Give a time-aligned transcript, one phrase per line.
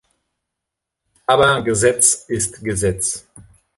[1.27, 3.27] Aber Gesetz ist Gesetz.